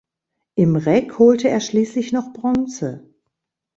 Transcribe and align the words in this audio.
Im 0.55 0.77
Reck 0.77 1.19
holte 1.19 1.47
er 1.47 1.59
schließlich 1.59 2.11
noch 2.11 2.33
Bronze. 2.33 3.05